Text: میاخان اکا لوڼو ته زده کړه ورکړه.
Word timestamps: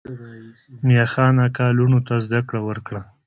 میاخان 0.85 1.35
اکا 1.45 1.65
لوڼو 1.77 1.99
ته 2.07 2.13
زده 2.25 2.39
کړه 2.47 2.59
ورکړه. 2.67 3.01